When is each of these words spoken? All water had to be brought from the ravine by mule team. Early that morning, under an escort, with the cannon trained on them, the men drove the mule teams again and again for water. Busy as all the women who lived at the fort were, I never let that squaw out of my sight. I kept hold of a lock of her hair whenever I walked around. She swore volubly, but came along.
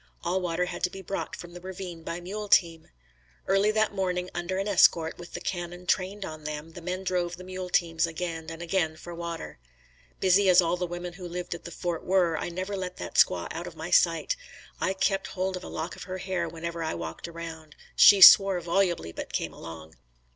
All 0.23 0.41
water 0.41 0.65
had 0.65 0.81
to 0.85 0.89
be 0.89 1.03
brought 1.03 1.35
from 1.35 1.53
the 1.53 1.61
ravine 1.61 2.01
by 2.01 2.19
mule 2.19 2.47
team. 2.47 2.87
Early 3.47 3.69
that 3.69 3.93
morning, 3.93 4.31
under 4.33 4.57
an 4.57 4.67
escort, 4.67 5.19
with 5.19 5.33
the 5.33 5.39
cannon 5.39 5.85
trained 5.85 6.25
on 6.25 6.43
them, 6.43 6.71
the 6.71 6.81
men 6.81 7.03
drove 7.03 7.37
the 7.37 7.43
mule 7.43 7.69
teams 7.69 8.07
again 8.07 8.47
and 8.49 8.63
again 8.63 8.97
for 8.97 9.13
water. 9.13 9.59
Busy 10.19 10.49
as 10.49 10.59
all 10.59 10.75
the 10.75 10.87
women 10.87 11.13
who 11.13 11.27
lived 11.27 11.53
at 11.53 11.65
the 11.65 11.69
fort 11.69 12.03
were, 12.03 12.35
I 12.35 12.49
never 12.49 12.75
let 12.75 12.97
that 12.97 13.13
squaw 13.13 13.47
out 13.51 13.67
of 13.67 13.75
my 13.75 13.91
sight. 13.91 14.35
I 14.79 14.93
kept 14.93 15.27
hold 15.27 15.55
of 15.55 15.63
a 15.63 15.67
lock 15.69 15.95
of 15.95 16.05
her 16.05 16.17
hair 16.17 16.49
whenever 16.49 16.81
I 16.81 16.95
walked 16.95 17.27
around. 17.27 17.75
She 17.95 18.21
swore 18.21 18.59
volubly, 18.59 19.11
but 19.11 19.31
came 19.31 19.53
along. 19.53 19.97